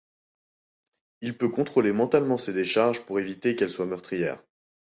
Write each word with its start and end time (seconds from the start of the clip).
Il 1.21 1.37
peut 1.37 1.49
contrôler 1.49 1.91
mentalement 1.93 2.39
ses 2.39 2.53
décharges 2.53 3.05
pour 3.05 3.19
éviter 3.19 3.55
qu'elles 3.55 3.69
soient 3.69 3.85
meurtrières. 3.85 4.43